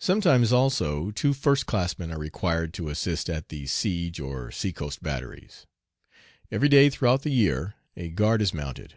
Sometimes 0.00 0.52
also 0.52 1.12
two 1.12 1.32
first 1.32 1.64
classmen 1.66 2.10
are 2.10 2.18
required 2.18 2.74
to 2.74 2.88
assist 2.88 3.30
at 3.30 3.50
the 3.50 3.64
siege 3.68 4.18
or 4.18 4.50
sea 4.50 4.72
coast 4.72 5.00
batteries. 5.00 5.64
Every 6.50 6.68
day 6.68 6.90
throughout 6.90 7.22
the 7.22 7.30
year 7.30 7.74
a 7.96 8.08
guard 8.10 8.42
is 8.42 8.52
mounted. 8.52 8.94